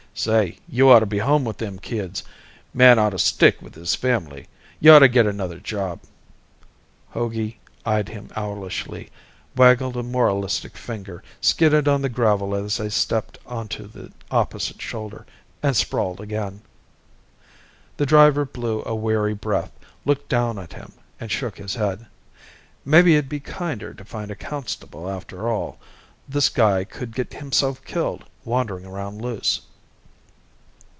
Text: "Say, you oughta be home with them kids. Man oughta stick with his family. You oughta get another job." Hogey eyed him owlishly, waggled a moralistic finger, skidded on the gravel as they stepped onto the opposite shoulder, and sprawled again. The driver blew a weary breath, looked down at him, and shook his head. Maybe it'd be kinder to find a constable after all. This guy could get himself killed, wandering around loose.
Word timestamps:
"Say, 0.13 0.57
you 0.67 0.91
oughta 0.91 1.05
be 1.05 1.19
home 1.19 1.45
with 1.45 1.57
them 1.57 1.79
kids. 1.79 2.21
Man 2.73 2.99
oughta 2.99 3.17
stick 3.17 3.61
with 3.61 3.75
his 3.75 3.95
family. 3.95 4.49
You 4.81 4.93
oughta 4.93 5.07
get 5.07 5.25
another 5.25 5.57
job." 5.57 6.01
Hogey 7.15 7.59
eyed 7.85 8.09
him 8.09 8.29
owlishly, 8.35 9.09
waggled 9.55 9.95
a 9.95 10.03
moralistic 10.03 10.75
finger, 10.75 11.23
skidded 11.39 11.87
on 11.87 12.01
the 12.01 12.09
gravel 12.09 12.53
as 12.53 12.75
they 12.75 12.89
stepped 12.89 13.39
onto 13.47 13.87
the 13.87 14.11
opposite 14.29 14.81
shoulder, 14.81 15.25
and 15.63 15.77
sprawled 15.77 16.19
again. 16.19 16.61
The 17.95 18.05
driver 18.05 18.43
blew 18.43 18.83
a 18.85 18.93
weary 18.93 19.33
breath, 19.33 19.71
looked 20.03 20.27
down 20.27 20.59
at 20.59 20.73
him, 20.73 20.91
and 21.21 21.31
shook 21.31 21.57
his 21.57 21.75
head. 21.75 22.05
Maybe 22.83 23.15
it'd 23.15 23.29
be 23.29 23.39
kinder 23.39 23.93
to 23.93 24.03
find 24.03 24.29
a 24.29 24.35
constable 24.35 25.09
after 25.09 25.47
all. 25.49 25.79
This 26.27 26.49
guy 26.49 26.83
could 26.83 27.15
get 27.15 27.33
himself 27.35 27.83
killed, 27.85 28.25
wandering 28.43 28.85
around 28.85 29.21
loose. 29.21 29.61